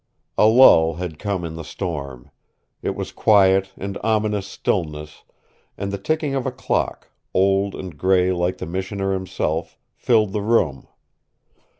A 0.35 0.47
lull 0.47 0.95
had 0.95 1.19
come 1.19 1.45
in 1.45 1.53
the 1.53 1.63
storm. 1.63 2.31
It 2.81 2.95
was 2.95 3.11
quiet 3.11 3.71
and 3.77 3.99
ominous 4.03 4.47
stillness, 4.47 5.23
and 5.77 5.91
the 5.91 5.99
ticking 5.99 6.33
of 6.33 6.47
a 6.47 6.51
clock, 6.51 7.11
old 7.35 7.75
and 7.75 7.95
gray 7.95 8.31
like 8.31 8.57
the 8.57 8.65
Missioner 8.65 9.13
himself, 9.13 9.77
filled 9.93 10.33
the 10.33 10.41
room. 10.41 10.87